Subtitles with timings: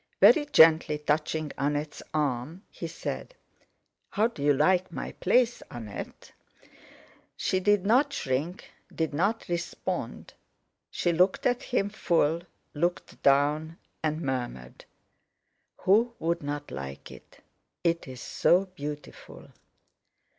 [0.19, 3.35] Very gently touching Annette's arm, he said:
[4.09, 6.31] "How do you like my place, Annette?"
[7.37, 10.33] She did not shrink, did not respond;
[10.89, 12.41] she looked at him full,
[12.73, 14.85] looked down, and murmured:
[15.81, 17.39] "Who would not like it?
[17.83, 19.49] It is so beautiful!"